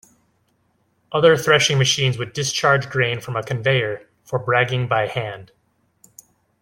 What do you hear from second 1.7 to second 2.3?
machines